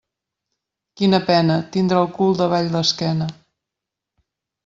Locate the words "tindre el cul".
1.75-2.33